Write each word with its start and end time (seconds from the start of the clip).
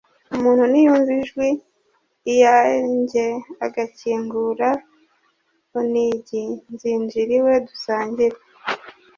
umuntu 0.35 0.63
niyumva 0.71 1.11
ijwi 1.21 1.47
iyanjye, 2.31 3.25
agakingura 3.65 4.69
unigi, 5.79 6.41
nzinjira 6.71 7.31
iwe 7.39 7.53
dusangire." 7.67 8.37